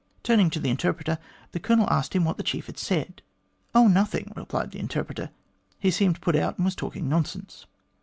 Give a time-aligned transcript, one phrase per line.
[0.23, 1.19] Turning to the interpreter,
[1.51, 3.21] the Colonel asked him what the chief had said.
[3.75, 5.29] "'Oh, nothing,' replied the interpreter;'
[5.79, 7.67] he seemed put out and was talking nonsense.'